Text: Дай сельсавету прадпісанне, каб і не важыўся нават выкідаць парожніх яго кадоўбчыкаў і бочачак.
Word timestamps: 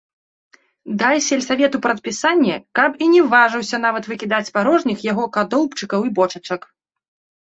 Дай 1.01 1.17
сельсавету 1.25 1.81
прадпісанне, 1.85 2.55
каб 2.79 2.97
і 3.07 3.11
не 3.13 3.21
важыўся 3.33 3.77
нават 3.85 4.03
выкідаць 4.13 4.53
парожніх 4.59 4.97
яго 5.11 5.23
кадоўбчыкаў 5.37 5.99
і 6.09 6.15
бочачак. 6.23 6.61